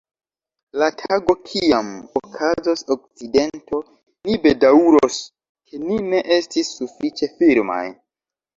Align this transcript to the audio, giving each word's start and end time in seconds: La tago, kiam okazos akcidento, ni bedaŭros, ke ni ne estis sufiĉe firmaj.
La 0.83 0.85
tago, 1.01 1.35
kiam 1.49 1.91
okazos 2.21 2.83
akcidento, 2.95 3.83
ni 4.31 4.39
bedaŭros, 4.47 5.21
ke 5.69 5.85
ni 5.85 6.01
ne 6.09 6.25
estis 6.41 6.75
sufiĉe 6.83 7.33
firmaj. 7.39 7.83